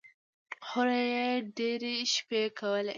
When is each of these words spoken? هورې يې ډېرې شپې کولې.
هورې 0.69 1.01
يې 1.15 1.27
ډېرې 1.57 1.95
شپې 2.13 2.41
کولې. 2.57 2.89